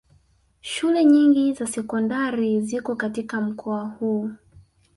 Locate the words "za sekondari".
1.53-2.61